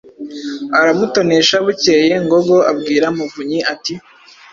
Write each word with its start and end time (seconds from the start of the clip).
aramutonesha, 0.79 1.55
bukeye 1.65 2.13
Ngogo 2.23 2.55
abwira 2.71 3.05
Muvunyi 3.17 3.59
ati" 3.73 3.93